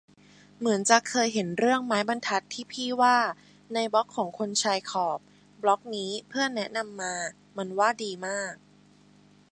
[0.57, 3.17] เหมือนจะเคยเห็นเรื่องไม้บรรทัดที่พี่ว่า
[3.73, 5.19] ในบล็อกของคนชายขอบ
[5.61, 7.13] บล็อกนี้เพื่อนแนะนำมา
[7.57, 8.53] มันว่าดีมาก